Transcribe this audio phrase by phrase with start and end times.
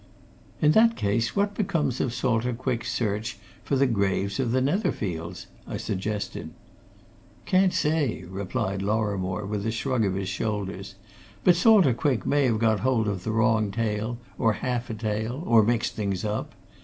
[0.63, 5.45] "In that case, what becomes of Salter Quick's search for the graves of the Netherfields?"
[5.67, 6.49] I suggested.
[7.45, 10.95] "Can't say," replied Lorrimore, with a shrug of his shoulders.
[11.43, 15.43] "But Salter Quick may have got hold of the wrong tale, or half a tale,
[15.45, 16.55] or mixed things up.